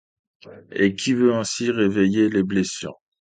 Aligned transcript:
Et 0.71 0.95
qui 0.95 1.13
veut 1.13 1.35
ainsi 1.35 1.69
réveiller 1.69 2.27
les 2.27 2.41
blessures? 2.41 2.99